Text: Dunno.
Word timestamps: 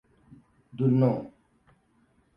Dunno. 0.79 1.11